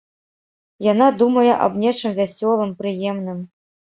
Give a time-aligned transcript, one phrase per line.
[0.85, 3.39] Яна думае аб нечым вясёлым, прыемным.